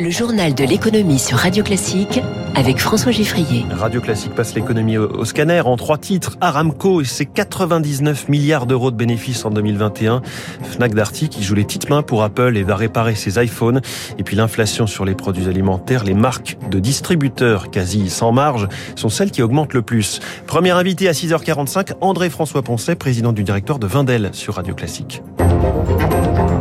Le 0.00 0.08
journal 0.08 0.54
de 0.54 0.64
l'économie 0.64 1.18
sur 1.18 1.36
Radio 1.36 1.62
Classique 1.62 2.22
avec 2.54 2.78
François 2.78 3.12
Giffrier. 3.12 3.66
Radio 3.70 4.00
Classique 4.00 4.34
passe 4.34 4.54
l'économie 4.54 4.96
au, 4.96 5.26
scanner 5.26 5.60
en 5.60 5.76
trois 5.76 5.98
titres. 5.98 6.38
Aramco 6.40 7.02
et 7.02 7.04
ses 7.04 7.26
99 7.26 8.30
milliards 8.30 8.64
d'euros 8.64 8.90
de 8.90 8.96
bénéfices 8.96 9.44
en 9.44 9.50
2021. 9.50 10.22
Fnac 10.62 10.94
Darty 10.94 11.28
qui 11.28 11.42
joue 11.42 11.54
les 11.54 11.64
petites 11.64 11.90
mains 11.90 12.00
pour 12.00 12.22
Apple 12.22 12.56
et 12.56 12.62
va 12.62 12.76
réparer 12.76 13.14
ses 13.14 13.44
iPhones. 13.44 13.82
Et 14.16 14.22
puis 14.22 14.36
l'inflation 14.36 14.86
sur 14.86 15.04
les 15.04 15.14
produits 15.14 15.48
alimentaires. 15.48 16.04
Les 16.04 16.14
marques 16.14 16.56
de 16.70 16.78
distributeurs 16.78 17.70
quasi 17.70 18.08
sans 18.08 18.32
marge 18.32 18.68
sont 18.96 19.10
celles 19.10 19.30
qui 19.30 19.42
augmentent 19.42 19.74
le 19.74 19.82
plus. 19.82 20.20
Premier 20.46 20.70
invité 20.70 21.08
à 21.08 21.12
6h45, 21.12 21.92
André-François 22.00 22.62
Poncet, 22.62 22.96
président 22.96 23.34
du 23.34 23.44
directoire 23.44 23.78
de 23.78 23.86
Vindel 23.86 24.30
sur 24.32 24.54
Radio 24.54 24.74
Classique. 24.74 25.22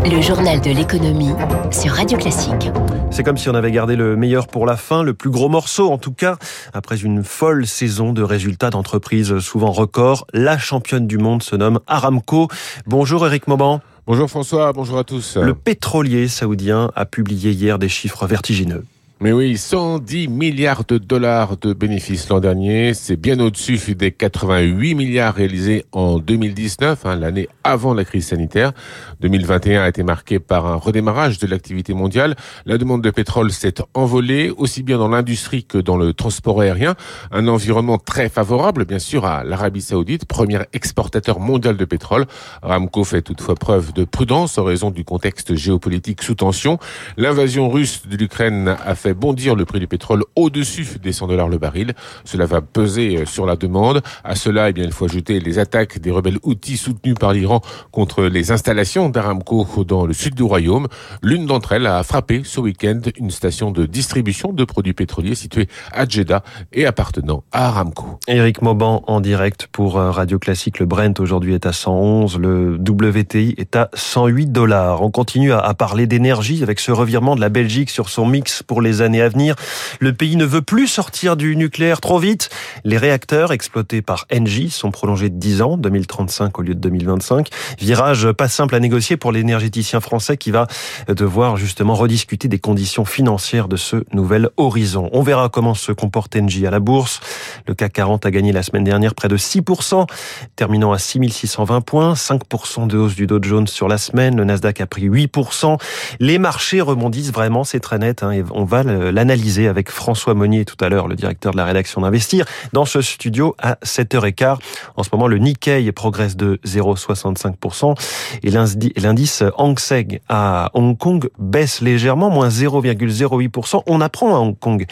Le 0.05 0.21
journal 0.21 0.59
de 0.61 0.71
l'économie 0.71 1.33
sur 1.71 1.93
Radio 1.93 2.17
Classique. 2.17 2.71
C'est 3.11 3.23
comme 3.23 3.37
si 3.37 3.49
on 3.49 3.53
avait 3.53 3.71
gardé 3.71 3.95
le 3.95 4.15
meilleur 4.15 4.47
pour 4.47 4.65
la 4.65 4.75
fin, 4.75 5.03
le 5.03 5.13
plus 5.13 5.29
gros 5.29 5.49
morceau 5.49 5.91
en 5.91 5.97
tout 5.97 6.11
cas, 6.11 6.37
après 6.73 7.01
une 7.01 7.23
folle 7.23 7.67
saison 7.67 8.13
de 8.13 8.21
résultats 8.21 8.69
d'entreprises 8.69 9.39
souvent 9.39 9.71
records. 9.71 10.25
La 10.33 10.57
championne 10.57 11.07
du 11.07 11.17
monde 11.17 11.43
se 11.43 11.55
nomme 11.55 11.79
Aramco. 11.87 12.47
Bonjour 12.85 13.25
Eric 13.25 13.47
Mauban. 13.47 13.81
Bonjour 14.07 14.29
François, 14.29 14.73
bonjour 14.73 14.97
à 14.97 15.03
tous. 15.03 15.37
Le 15.37 15.53
pétrolier 15.53 16.27
saoudien 16.27 16.91
a 16.95 17.05
publié 17.05 17.51
hier 17.51 17.77
des 17.77 17.89
chiffres 17.89 18.25
vertigineux. 18.25 18.83
Mais 19.21 19.33
oui, 19.33 19.57
110 19.57 20.29
milliards 20.29 20.85
de 20.85 20.97
dollars 20.97 21.57
de 21.57 21.73
bénéfices 21.73 22.29
l'an 22.29 22.39
dernier, 22.39 22.93
c'est 22.93 23.17
bien 23.17 23.37
au-dessus 23.41 23.77
des 23.93 24.13
88 24.13 24.95
milliards 24.95 25.35
réalisés 25.35 25.83
en 25.91 26.19
2019, 26.19 27.05
hein, 27.05 27.17
l'année 27.17 27.49
avant 27.65 27.93
la 27.93 28.05
crise 28.05 28.27
sanitaire. 28.27 28.71
2021 29.19 29.81
a 29.81 29.89
été 29.89 30.03
marqué 30.03 30.39
par 30.39 30.67
un 30.67 30.77
redémarrage 30.77 31.37
de 31.37 31.47
l'activité 31.47 31.93
mondiale. 31.93 32.37
La 32.65 32.77
demande 32.77 33.01
de 33.01 33.09
pétrole 33.09 33.51
s'est 33.51 33.73
envolée, 33.93 34.51
aussi 34.51 34.83
bien 34.83 34.97
dans 34.97 35.09
l'industrie 35.09 35.65
que 35.65 35.77
dans 35.77 35.97
le 35.97 36.13
transport 36.13 36.61
aérien. 36.61 36.95
Un 37.31 37.49
environnement 37.49 37.97
très 37.97 38.29
favorable, 38.29 38.85
bien 38.85 38.99
sûr, 38.99 39.25
à 39.25 39.43
l'Arabie 39.43 39.81
Saoudite, 39.81 40.23
premier 40.23 40.59
exportateur 40.71 41.41
mondial 41.41 41.75
de 41.75 41.83
pétrole. 41.83 42.25
Ramco 42.61 43.03
fait 43.03 43.21
toutefois 43.21 43.55
preuve 43.55 43.91
de 43.91 44.05
prudence 44.05 44.57
en 44.57 44.63
raison 44.63 44.91
du 44.91 45.03
contexte 45.03 45.55
géopolitique 45.55 46.23
sous 46.23 46.35
tension. 46.35 46.79
L'invasion 47.17 47.69
russe 47.69 48.03
de 48.09 48.15
l'Ukraine 48.15 48.77
a 48.85 48.95
fait 48.95 49.08
bondir 49.13 49.55
le 49.55 49.65
prix 49.65 49.79
du 49.79 49.87
pétrole 49.87 50.23
au-dessus 50.35 50.87
des 51.01 51.11
100 51.11 51.27
dollars 51.27 51.49
le 51.49 51.57
baril. 51.57 51.93
Cela 52.25 52.45
va 52.45 52.61
peser 52.61 53.25
sur 53.25 53.45
la 53.45 53.55
demande. 53.55 54.01
À 54.23 54.35
cela, 54.35 54.69
eh 54.69 54.73
bien, 54.73 54.83
il 54.83 54.91
faut 54.91 55.05
ajouter 55.05 55.39
les 55.39 55.59
attaques 55.59 55.99
des 55.99 56.11
rebelles 56.11 56.39
outils 56.43 56.77
soutenus 56.77 57.15
par 57.19 57.33
l'Iran 57.33 57.61
contre 57.91 58.23
les 58.23 58.51
installations 58.51 59.09
d'Aramco 59.09 59.67
dans 59.83 60.05
le 60.05 60.13
sud 60.13 60.35
du 60.35 60.43
royaume. 60.43 60.87
L'une 61.21 61.45
d'entre 61.45 61.73
elles 61.73 61.87
a 61.87 62.03
frappé 62.03 62.41
ce 62.43 62.59
week-end 62.59 63.01
une 63.17 63.31
station 63.31 63.71
de 63.71 63.85
distribution 63.85 64.53
de 64.53 64.63
produits 64.63 64.93
pétroliers 64.93 65.35
située 65.35 65.67
à 65.91 66.07
Jeddah 66.07 66.43
et 66.73 66.85
appartenant 66.85 67.43
à 67.51 67.67
Aramco. 67.67 68.19
Éric 68.27 68.61
Mauban 68.61 69.03
en 69.07 69.21
direct 69.21 69.67
pour 69.71 69.95
Radio 69.95 70.39
Classique. 70.39 70.79
Le 70.79 70.85
Brent 70.85 71.19
aujourd'hui 71.19 71.53
est 71.53 71.65
à 71.65 71.73
111, 71.73 72.37
le 72.39 72.75
WTI 72.75 73.55
est 73.57 73.75
à 73.75 73.89
108 73.93 74.51
dollars. 74.51 75.01
On 75.01 75.11
continue 75.11 75.51
à 75.51 75.73
parler 75.73 76.07
d'énergie 76.07 76.63
avec 76.63 76.79
ce 76.79 76.91
revirement 76.91 77.35
de 77.35 77.41
la 77.41 77.49
Belgique 77.49 77.89
sur 77.89 78.09
son 78.09 78.25
mix 78.25 78.63
pour 78.63 78.81
les 78.81 78.98
années 79.01 79.21
à 79.21 79.29
venir. 79.29 79.55
Le 79.99 80.13
pays 80.13 80.35
ne 80.35 80.45
veut 80.45 80.61
plus 80.61 80.87
sortir 80.87 81.37
du 81.37 81.55
nucléaire 81.55 82.01
trop 82.01 82.19
vite. 82.19 82.49
Les 82.83 82.97
réacteurs 82.97 83.51
exploités 83.51 84.01
par 84.01 84.25
Engie 84.33 84.69
sont 84.69 84.91
prolongés 84.91 85.29
de 85.29 85.37
10 85.37 85.61
ans, 85.61 85.77
2035 85.77 86.57
au 86.59 86.61
lieu 86.61 86.75
de 86.75 86.79
2025. 86.79 87.49
Virage 87.79 88.31
pas 88.31 88.47
simple 88.47 88.75
à 88.75 88.79
négocier 88.79 89.17
pour 89.17 89.31
l'énergéticien 89.31 89.99
français 89.99 90.37
qui 90.37 90.51
va 90.51 90.67
devoir 91.07 91.57
justement 91.57 91.93
rediscuter 91.93 92.47
des 92.47 92.59
conditions 92.59 93.05
financières 93.05 93.67
de 93.67 93.77
ce 93.77 94.03
nouvel 94.13 94.49
horizon. 94.57 95.09
On 95.13 95.21
verra 95.21 95.49
comment 95.49 95.73
se 95.73 95.91
comporte 95.91 96.35
Engie 96.35 96.67
à 96.67 96.71
la 96.71 96.79
bourse. 96.79 97.19
Le 97.67 97.73
CAC 97.73 97.93
40 97.93 98.25
a 98.25 98.31
gagné 98.31 98.51
la 98.51 98.63
semaine 98.63 98.83
dernière 98.83 99.15
près 99.15 99.27
de 99.27 99.37
6%, 99.37 100.07
terminant 100.55 100.91
à 100.91 100.97
6620 100.97 101.81
points, 101.81 102.13
5% 102.13 102.87
de 102.87 102.97
hausse 102.97 103.15
du 103.15 103.27
Dow 103.27 103.39
Jones 103.41 103.67
sur 103.67 103.87
la 103.87 103.97
semaine. 103.97 104.37
Le 104.37 104.43
Nasdaq 104.43 104.81
a 104.81 104.85
pris 104.85 105.09
8%. 105.09 105.77
Les 106.19 106.37
marchés 106.37 106.81
rebondissent 106.81 107.31
vraiment, 107.31 107.63
c'est 107.63 107.79
très 107.79 107.97
net. 107.97 108.23
Hein, 108.23 108.31
et 108.31 108.43
on 108.51 108.63
va 108.63 108.83
l'analyser 108.89 109.67
avec 109.67 109.89
François 109.89 110.33
Monnier 110.33 110.65
tout 110.65 110.77
à 110.83 110.89
l'heure, 110.89 111.07
le 111.07 111.15
directeur 111.15 111.51
de 111.51 111.57
la 111.57 111.65
rédaction 111.65 112.01
d'Investir, 112.01 112.45
dans 112.73 112.85
ce 112.85 113.01
studio 113.01 113.55
à 113.59 113.77
7h15. 113.83 114.57
En 114.95 115.03
ce 115.03 115.09
moment, 115.13 115.27
le 115.27 115.37
Nikkei 115.37 115.91
progresse 115.91 116.35
de 116.35 116.59
0,65% 116.65 117.95
et 118.43 118.51
l'indice 118.99 119.43
Hang 119.57 119.79
Seng 119.79 120.19
à 120.29 120.69
Hong 120.73 120.97
Kong 120.97 121.29
baisse 121.37 121.81
légèrement, 121.81 122.29
moins 122.29 122.49
0,08%. 122.49 123.83
On 123.87 124.01
apprend 124.01 124.35
à 124.35 124.39
Hong 124.39 124.57
Kong 124.57 124.85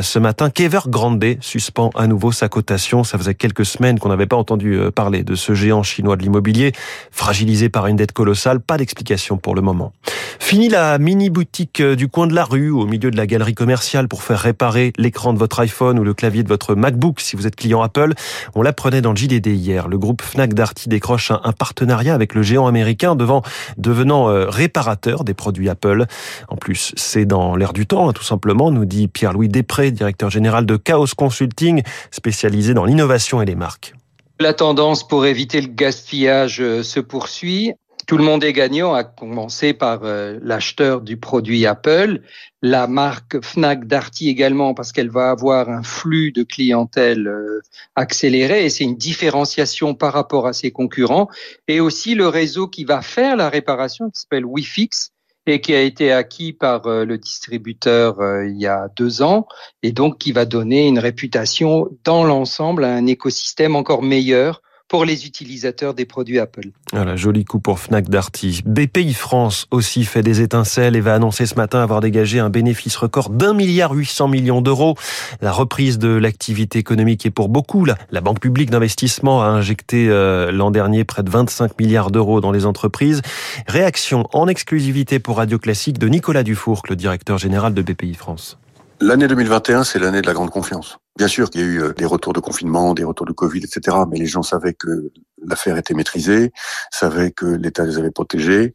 ce 0.00 0.18
matin 0.18 0.50
qu'Evergrande 0.50 1.24
suspend 1.40 1.90
à 1.94 2.06
nouveau 2.06 2.32
sa 2.32 2.48
cotation. 2.48 3.04
Ça 3.04 3.18
faisait 3.18 3.34
quelques 3.34 3.66
semaines 3.66 3.98
qu'on 3.98 4.08
n'avait 4.08 4.26
pas 4.26 4.36
entendu 4.36 4.78
parler 4.94 5.22
de 5.22 5.34
ce 5.34 5.54
géant 5.54 5.82
chinois 5.82 6.16
de 6.16 6.22
l'immobilier, 6.22 6.72
fragilisé 7.10 7.68
par 7.68 7.86
une 7.86 7.96
dette 7.96 8.12
colossale. 8.12 8.60
Pas 8.60 8.76
d'explication 8.76 9.36
pour 9.36 9.54
le 9.54 9.62
moment. 9.62 9.92
Fini 10.38 10.68
la 10.68 10.98
mini 10.98 11.30
boutique 11.30 11.80
du 11.80 12.08
coin 12.08 12.26
de 12.26 12.34
la 12.34 12.44
rue, 12.44 12.70
au 12.70 12.86
milieu 12.86 13.10
de 13.10 13.16
la 13.16 13.26
galerie 13.34 13.54
commerciale 13.54 14.06
pour 14.06 14.22
faire 14.22 14.38
réparer 14.38 14.92
l'écran 14.96 15.32
de 15.32 15.40
votre 15.40 15.58
iPhone 15.58 15.98
ou 15.98 16.04
le 16.04 16.14
clavier 16.14 16.44
de 16.44 16.48
votre 16.48 16.76
MacBook 16.76 17.18
si 17.18 17.34
vous 17.34 17.48
êtes 17.48 17.56
client 17.56 17.82
Apple. 17.82 18.14
On 18.54 18.62
l'apprenait 18.62 19.00
dans 19.00 19.10
le 19.10 19.16
JDD 19.16 19.48
hier. 19.48 19.88
Le 19.88 19.98
groupe 19.98 20.22
Fnac 20.22 20.54
Darty 20.54 20.88
décroche 20.88 21.32
un, 21.32 21.52
partenariat 21.52 22.14
avec 22.14 22.36
le 22.36 22.42
géant 22.42 22.68
américain 22.68 23.16
devant, 23.16 23.42
devenant 23.76 24.28
euh, 24.28 24.48
réparateur 24.48 25.24
des 25.24 25.34
produits 25.34 25.68
Apple. 25.68 26.06
En 26.46 26.54
plus, 26.54 26.92
c'est 26.94 27.24
dans 27.24 27.56
l'air 27.56 27.72
du 27.72 27.88
temps, 27.88 28.08
hein, 28.08 28.12
tout 28.12 28.22
simplement, 28.22 28.70
nous 28.70 28.84
dit 28.84 29.08
Pierre-Louis 29.08 29.48
Després, 29.48 29.90
directeur 29.90 30.30
général 30.30 30.64
de 30.64 30.76
Chaos 30.76 31.08
Consulting, 31.16 31.82
spécialisé 32.12 32.72
dans 32.72 32.84
l'innovation 32.84 33.42
et 33.42 33.46
les 33.46 33.56
marques. 33.56 33.94
La 34.38 34.52
tendance 34.52 35.06
pour 35.06 35.26
éviter 35.26 35.60
le 35.60 35.68
gaspillage 35.68 36.60
euh, 36.60 36.84
se 36.84 37.00
poursuit. 37.00 37.72
Tout 38.06 38.18
le 38.18 38.24
monde 38.24 38.44
est 38.44 38.52
gagnant, 38.52 38.92
à 38.92 39.04
commencer 39.04 39.72
par 39.72 40.00
euh, 40.04 40.38
l'acheteur 40.42 41.00
du 41.00 41.16
produit 41.16 41.64
Apple, 41.64 42.20
la 42.60 42.86
marque 42.86 43.42
Fnac 43.42 43.86
Darty 43.86 44.28
également, 44.28 44.74
parce 44.74 44.92
qu'elle 44.92 45.10
va 45.10 45.30
avoir 45.30 45.70
un 45.70 45.82
flux 45.82 46.32
de 46.32 46.42
clientèle 46.42 47.28
euh, 47.28 47.60
accéléré, 47.94 48.64
et 48.64 48.70
c'est 48.70 48.84
une 48.84 48.96
différenciation 48.96 49.94
par 49.94 50.12
rapport 50.12 50.46
à 50.46 50.52
ses 50.52 50.70
concurrents, 50.70 51.28
et 51.68 51.80
aussi 51.80 52.14
le 52.14 52.28
réseau 52.28 52.68
qui 52.68 52.84
va 52.84 53.00
faire 53.00 53.36
la 53.36 53.48
réparation, 53.48 54.10
qui 54.10 54.20
s'appelle 54.20 54.44
WeFix, 54.44 55.12
et 55.46 55.60
qui 55.60 55.74
a 55.74 55.80
été 55.80 56.12
acquis 56.12 56.52
par 56.52 56.86
euh, 56.86 57.04
le 57.04 57.16
distributeur 57.16 58.16
il 58.44 58.60
y 58.60 58.66
a 58.66 58.88
deux 58.96 59.22
ans, 59.22 59.46
et 59.82 59.92
donc 59.92 60.18
qui 60.18 60.32
va 60.32 60.44
donner 60.44 60.88
une 60.88 60.98
réputation 60.98 61.88
dans 62.02 62.24
l'ensemble 62.24 62.84
à 62.84 62.92
un 62.92 63.06
écosystème 63.06 63.76
encore 63.76 64.02
meilleur 64.02 64.62
pour 64.88 65.04
les 65.04 65.26
utilisateurs 65.26 65.94
des 65.94 66.04
produits 66.04 66.38
Apple. 66.38 66.68
Voilà, 66.92 67.16
joli 67.16 67.44
coup 67.44 67.58
pour 67.58 67.78
Fnac 67.78 68.08
Darty. 68.08 68.62
BPI 68.64 69.14
France 69.14 69.66
aussi 69.70 70.04
fait 70.04 70.22
des 70.22 70.40
étincelles 70.40 70.94
et 70.96 71.00
va 71.00 71.14
annoncer 71.14 71.46
ce 71.46 71.54
matin 71.54 71.80
avoir 71.80 72.00
dégagé 72.00 72.38
un 72.38 72.50
bénéfice 72.50 72.96
record 72.96 73.30
d'un 73.30 73.54
milliard 73.54 73.92
800 73.92 74.28
millions 74.28 74.60
d'euros. 74.60 74.96
La 75.40 75.52
reprise 75.52 75.98
de 75.98 76.08
l'activité 76.08 76.78
économique 76.78 77.26
est 77.26 77.30
pour 77.30 77.48
beaucoup. 77.48 77.84
La, 77.84 77.96
la 78.10 78.20
Banque 78.20 78.40
publique 78.40 78.70
d'investissement 78.70 79.42
a 79.42 79.46
injecté 79.46 80.08
euh, 80.08 80.52
l'an 80.52 80.70
dernier 80.70 81.04
près 81.04 81.22
de 81.22 81.30
25 81.30 81.78
milliards 81.78 82.10
d'euros 82.10 82.40
dans 82.40 82.52
les 82.52 82.66
entreprises. 82.66 83.22
Réaction 83.66 84.28
en 84.32 84.48
exclusivité 84.48 85.18
pour 85.18 85.38
Radio 85.38 85.58
Classique 85.58 85.98
de 85.98 86.08
Nicolas 86.08 86.42
Dufourc, 86.42 86.82
le 86.88 86.96
directeur 86.96 87.38
général 87.38 87.74
de 87.74 87.82
BPI 87.82 88.14
France. 88.14 88.58
L'année 89.00 89.26
2021, 89.26 89.84
c'est 89.84 89.98
l'année 89.98 90.22
de 90.22 90.26
la 90.26 90.34
grande 90.34 90.50
confiance. 90.50 90.98
Bien 91.16 91.28
sûr 91.28 91.48
qu'il 91.48 91.60
y 91.60 91.64
a 91.64 91.66
eu 91.66 91.94
des 91.94 92.04
retours 92.04 92.32
de 92.32 92.40
confinement, 92.40 92.92
des 92.92 93.04
retours 93.04 93.26
de 93.26 93.32
Covid, 93.32 93.60
etc. 93.60 93.98
Mais 94.10 94.18
les 94.18 94.26
gens 94.26 94.42
savaient 94.42 94.74
que 94.74 95.12
l'affaire 95.46 95.76
était 95.76 95.94
maîtrisée, 95.94 96.52
savaient 96.90 97.30
que 97.30 97.46
l'État 97.46 97.84
les 97.84 97.98
avait 97.98 98.10
protégés 98.10 98.74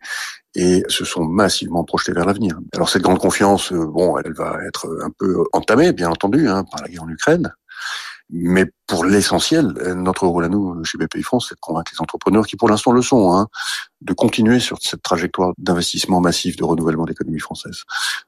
et 0.56 0.84
se 0.88 1.04
sont 1.04 1.26
massivement 1.26 1.84
projetés 1.84 2.14
vers 2.14 2.26
l'avenir. 2.26 2.58
Alors 2.74 2.90
cette 2.90 3.02
grande 3.02 3.20
confiance, 3.20 3.74
bon, 3.74 4.18
elle 4.18 4.34
va 4.34 4.58
être 4.68 4.88
un 5.04 5.12
peu 5.18 5.44
entamée, 5.52 5.92
bien 5.92 6.10
entendu, 6.10 6.48
hein, 6.48 6.64
par 6.72 6.82
la 6.82 6.88
guerre 6.88 7.04
en 7.04 7.10
Ukraine. 7.10 7.54
Mais 8.30 8.66
pour 8.90 9.06
l'essentiel, 9.06 9.68
notre 9.96 10.26
rôle 10.26 10.44
à 10.44 10.50
nous, 10.50 10.84
chez 10.84 10.98
BPI 10.98 11.22
France, 11.22 11.46
c'est 11.50 11.56
de 11.56 11.60
convaincre 11.60 11.92
les 11.94 12.02
entrepreneurs 12.02 12.46
qui, 12.48 12.58
pour 12.58 12.68
l'instant, 12.68 12.92
le 12.92 13.04
sont, 13.04 13.32
hein, 13.34 13.48
de 14.02 14.14
continuer 14.14 14.60
sur 14.60 14.78
cette 14.82 15.04
trajectoire 15.04 15.52
d'investissement 15.58 16.22
massif 16.22 16.56
de 16.56 16.64
renouvellement 16.64 17.04
de 17.04 17.10
l'économie 17.10 17.40
française. 17.40 17.84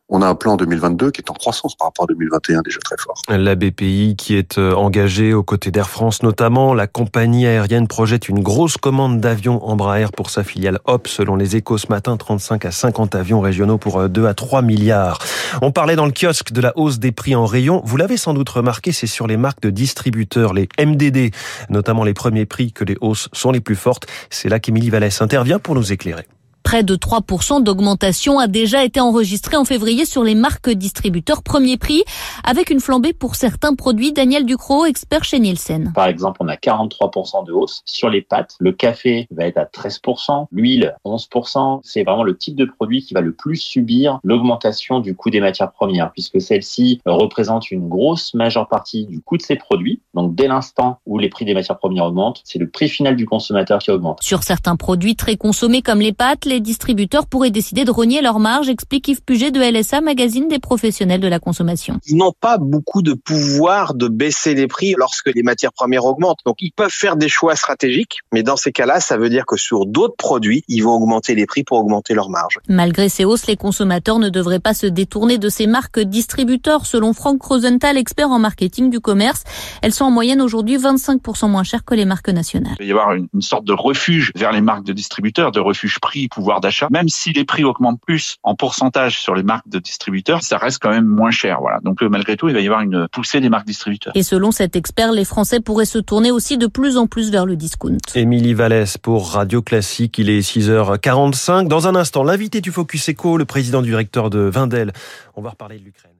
On 0.10 0.22
a 0.22 0.28
un 0.28 0.36
plan 0.36 0.58
2022 0.58 1.12
qui 1.12 1.22
est 1.22 1.32
en 1.32 1.34
croissance 1.34 1.76
par 1.76 1.88
rapport 1.88 2.04
à 2.04 2.08
2021 2.08 2.62
déjà 2.62 2.80
très 2.80 2.98
fort. 2.98 3.22
La 3.30 3.56
BPI 3.56 4.16
qui 4.18 4.36
est 4.36 4.58
engagée 4.58 5.34
aux 5.34 5.44
côtés 5.44 5.72
d'Air 5.72 5.90
France 5.90 6.24
notamment, 6.24 6.74
la 6.74 6.88
compagnie 6.88 7.48
aérienne 7.48 7.88
projette 7.88 8.28
une 8.28 8.44
grosse 8.44 8.76
commande 8.76 9.22
d'avions 9.22 9.66
Embraer 9.66 10.08
pour 10.16 10.30
sa 10.30 10.44
filiale 10.44 10.80
Hop. 10.86 11.08
Selon 11.08 11.38
les 11.38 11.56
échos 11.56 11.78
ce 11.78 11.88
matin, 11.88 12.18
35 12.18 12.66
à 12.66 12.72
50 12.72 13.16
avions 13.16 13.40
régionaux 13.40 13.78
pour 13.78 14.10
2 14.10 14.26
à 14.26 14.34
3 14.34 14.62
milliards. 14.62 15.20
On 15.62 15.72
parlait 15.72 15.96
dans 15.96 16.06
le 16.06 16.12
kiosque 16.12 16.52
de 16.52 16.60
la 16.60 16.78
hausse 16.78 17.00
des 17.00 17.14
prix 17.14 17.34
en 17.34 17.46
rayon. 17.46 17.82
Vous 17.86 17.96
l'avez 17.96 18.18
sans 18.18 18.34
doute 18.34 18.50
remarqué, 18.50 18.92
c'est 18.92 19.08
sur 19.08 19.28
les 19.28 19.38
marques 19.38 19.62
de 19.62 19.70
distributeurs, 19.70 20.51
les 20.54 20.70
MDD, 20.80 21.34
notamment 21.70 22.04
les 22.04 22.14
premiers 22.14 22.46
prix 22.46 22.72
que 22.72 22.84
les 22.84 22.98
hausses 23.02 23.30
sont 23.34 23.52
les 23.52 23.62
plus 23.62 23.76
fortes. 23.76 24.08
C'est 24.30 24.50
là 24.50 24.60
qu'Émilie 24.60 24.90
Vallès 24.90 25.22
intervient 25.22 25.60
pour 25.60 25.76
nous 25.76 25.92
éclairer. 25.92 26.26
Près 26.72 26.84
de 26.84 26.96
3% 26.96 27.62
d'augmentation 27.64 28.40
a 28.40 28.48
déjà 28.48 28.86
été 28.86 29.02
enregistré 29.02 29.58
en 29.58 29.66
février 29.66 30.06
sur 30.06 30.24
les 30.24 30.36
marques 30.36 30.70
distributeurs 30.70 31.44
premier 31.44 31.76
prix, 31.76 32.06
avec 32.46 32.70
une 32.70 32.80
flambée 32.80 33.12
pour 33.12 33.36
certains 33.36 33.76
produits. 33.76 34.14
Daniel 34.14 34.46
Ducrot, 34.46 34.86
expert 34.86 35.26
chez 35.26 35.40
Nielsen. 35.40 35.92
Par 35.94 36.08
exemple, 36.08 36.38
on 36.40 36.48
a 36.48 36.56
43% 36.56 37.46
de 37.46 37.52
hausse 37.52 37.82
sur 37.84 38.10
les 38.10 38.22
pâtes. 38.22 38.56
Le 38.62 38.72
café 38.72 39.28
va 39.32 39.48
être 39.48 39.58
à 39.58 39.66
13%, 39.66 40.46
l'huile 40.54 40.96
11%. 41.04 41.82
C'est 41.84 42.06
vraiment 42.06 42.24
le 42.24 42.38
type 42.38 42.56
de 42.56 42.64
produit 42.64 43.04
qui 43.04 43.14
va 43.14 43.20
le 43.20 43.34
plus 43.34 43.58
subir 43.58 44.22
l'augmentation 44.24 45.02
du 45.02 45.14
coût 45.14 45.30
des 45.30 45.42
matières 45.42 45.74
premières, 45.74 46.14
puisque 46.14 46.40
celle-ci 46.40 47.02
représente 47.06 47.70
une 47.72 47.90
grosse 47.90 48.34
majeure 48.34 48.70
partie 48.70 49.08
du 49.08 49.20
coût 49.20 49.36
de 49.36 49.42
ces 49.42 49.58
produits. 49.58 50.00
Donc 50.14 50.36
dès 50.36 50.48
l'instant 50.48 51.00
où 51.06 51.18
les 51.18 51.28
prix 51.28 51.44
des 51.44 51.54
matières 51.54 51.80
premières 51.80 52.06
augmentent, 52.06 52.40
c'est 52.46 52.60
le 52.60 52.70
prix 52.70 52.88
final 52.88 53.18
du 53.18 53.26
consommateur 53.26 53.80
qui 53.80 53.92
augmente. 53.92 54.24
Sur 54.24 54.44
certains 54.44 54.78
produits 54.78 55.18
très 55.18 55.36
consommés 55.36 55.82
comme 55.82 56.00
les 56.00 56.14
pâtes, 56.14 56.46
les 56.46 56.61
distributeurs 56.62 57.28
pourraient 57.28 57.52
décider 57.52 57.86
de 57.86 57.92
rogner 57.92 58.22
leur 58.22 58.40
marge, 58.40 58.70
explique 58.70 59.08
Yves 59.08 59.22
Puget 59.24 59.52
de 59.52 59.60
LSA, 59.60 60.02
magazine 60.02 60.48
des 60.48 60.60
professionnels 60.60 61.22
de 61.22 61.28
la 61.28 61.40
consommation. 61.40 62.00
Ils 62.08 62.18
n'ont 62.18 62.34
pas 62.40 62.58
beaucoup 62.58 63.02
de 63.02 63.14
pouvoir 63.14 63.94
de 63.94 64.08
baisser 64.08 64.54
les 64.54 64.68
prix 64.68 64.96
lorsque 64.98 65.32
les 65.34 65.44
matières 65.44 65.74
premières 65.74 66.06
augmentent. 66.06 66.40
Donc 66.46 66.58
ils 66.60 66.72
peuvent 66.72 66.92
faire 66.92 67.16
des 67.16 67.30
choix 67.30 67.56
stratégiques, 67.56 68.20
mais 68.32 68.44
dans 68.44 68.58
ces 68.58 68.72
cas-là, 68.72 69.00
ça 69.00 69.18
veut 69.18 69.30
dire 69.30 69.46
que 69.46 69.58
sur 69.58 69.86
d'autres 69.86 70.16
produits, 70.18 70.64
ils 70.68 70.82
vont 70.82 70.94
augmenter 70.94 71.36
les 71.36 71.46
prix 71.46 71.64
pour 71.64 71.78
augmenter 71.78 72.14
leur 72.14 72.30
marge. 72.30 72.60
Malgré 72.68 73.10
ces 73.10 73.26
hausses, 73.26 73.48
les 73.48 73.58
consommateurs 73.58 74.20
ne 74.20 74.30
devraient 74.30 74.60
pas 74.60 74.74
se 74.74 74.88
détourner 74.88 75.38
de 75.38 75.50
ces 75.50 75.68
marques 75.68 76.00
distributeurs. 76.00 76.86
Selon 76.86 77.14
Franck 77.14 77.42
Rosenthal, 77.42 77.98
expert 77.98 78.30
en 78.30 78.40
marketing 78.40 78.90
du 78.90 79.00
commerce, 79.00 79.44
elles 79.82 79.94
sont 79.94 80.06
en 80.06 80.12
moyenne 80.12 80.42
aujourd'hui 80.42 80.78
25% 80.78 81.50
moins 81.50 81.64
chères 81.64 81.86
que 81.86 81.96
les 81.96 82.06
marques 82.06 82.30
nationales. 82.30 82.76
Il 82.80 82.86
va 82.86 82.86
y 82.86 82.92
avoir 82.92 83.14
une, 83.14 83.28
une 83.34 83.42
sorte 83.42 83.66
de 83.66 83.74
refuge 83.74 84.32
vers 84.36 84.52
les 84.52 84.62
marques 84.62 84.86
de 84.86 84.94
distributeurs, 84.94 85.52
de 85.52 85.60
refuge 85.60 86.00
prix, 86.00 86.28
pouvoir 86.28 86.51
d'achat. 86.60 86.88
Même 86.92 87.10
si 87.10 87.32
les 87.32 87.46
prix 87.46 87.64
augmentent 87.64 88.02
plus 88.02 88.38
en 88.44 88.56
pourcentage 88.56 89.20
sur 89.20 89.36
les 89.36 89.44
marques 89.44 89.70
de 89.70 89.80
distributeurs, 89.80 90.44
ça 90.44 90.58
reste 90.58 90.80
quand 90.82 90.90
même 90.90 91.06
moins 91.06 91.32
cher. 91.32 91.60
Voilà. 91.62 91.80
Donc 91.84 92.04
euh, 92.04 92.10
malgré 92.10 92.36
tout, 92.36 92.50
il 92.50 92.54
va 92.54 92.62
y 92.62 92.66
avoir 92.66 92.82
une 92.82 93.08
poussée 93.08 93.40
des 93.40 93.50
marques 93.50 93.68
distributeurs. 93.68 94.14
Et 94.16 94.24
selon 94.24 94.52
cet 94.52 94.76
expert, 94.76 95.12
les 95.12 95.26
Français 95.26 95.60
pourraient 95.60 95.86
se 95.86 96.00
tourner 96.00 96.32
aussi 96.32 96.58
de 96.58 96.68
plus 96.68 96.98
en 96.98 97.08
plus 97.08 97.32
vers 97.32 97.46
le 97.46 97.56
discount. 97.56 97.98
Émilie 98.16 98.54
Vallès 98.54 98.98
pour 98.98 99.32
Radio 99.32 99.62
Classique, 99.62 100.18
il 100.18 100.30
est 100.30 100.42
6h45. 100.42 101.68
Dans 101.68 101.88
un 101.88 101.96
instant, 101.96 102.24
l'invité 102.24 102.62
du 102.62 102.72
Focus 102.72 103.10
Eco, 103.10 103.38
le 103.38 103.46
président 103.46 103.82
directeur 103.82 104.30
de 104.30 104.40
Vindel. 104.40 104.92
On 105.36 105.42
va 105.42 105.52
reparler 105.52 105.80
de 105.80 105.86
l'Ukraine. 105.86 106.11